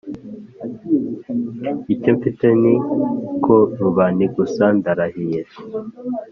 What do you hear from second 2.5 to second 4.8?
ni korubani gusa